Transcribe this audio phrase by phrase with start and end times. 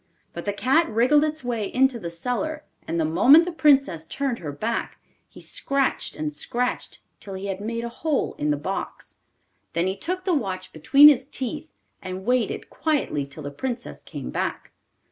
[0.33, 4.39] But the cat wriggled its way into the cellar, and the moment the Princess turned
[4.39, 4.97] her back,
[5.29, 9.17] he scratched and scratched till he had made a hole in the box.
[9.73, 14.31] Then he took the watch between his teeth, and waited quietly till the Princess came
[14.31, 14.71] back.